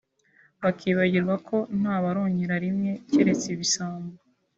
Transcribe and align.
bakibagirwa 0.63 1.35
ko 1.47 1.57
nta 1.79 1.95
baronkera 2.03 2.55
rimwe 2.65 2.91
keretse 3.11 3.45
ibisambo 3.55 4.13